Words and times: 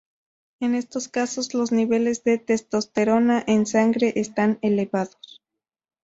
En 0.59 0.73
estos 0.73 1.09
casos 1.09 1.53
los 1.53 1.71
niveles 1.71 2.23
de 2.23 2.39
testosterona 2.39 3.43
en 3.45 3.67
sangre 3.67 4.13
están 4.15 4.57
elevados. 4.63 5.43